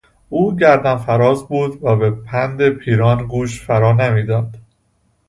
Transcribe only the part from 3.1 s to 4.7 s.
گوش فرا نمیداد.